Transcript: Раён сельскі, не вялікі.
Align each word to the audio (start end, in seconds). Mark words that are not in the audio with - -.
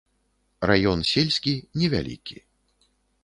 Раён 0.69 1.03
сельскі, 1.11 1.53
не 1.81 1.87
вялікі. 1.97 2.37